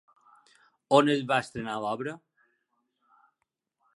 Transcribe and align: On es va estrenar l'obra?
On 0.99 1.11
es 1.15 1.21
va 1.33 1.37
estrenar 1.43 1.77
l'obra? 1.85 2.15